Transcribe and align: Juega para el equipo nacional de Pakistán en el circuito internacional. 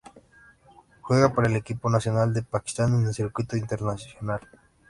Juega 1.01 1.31
para 1.35 1.47
el 1.47 1.55
equipo 1.55 1.87
nacional 1.87 2.33
de 2.33 2.41
Pakistán 2.41 2.95
en 2.95 3.05
el 3.05 3.13
circuito 3.13 3.55
internacional. 3.55 4.41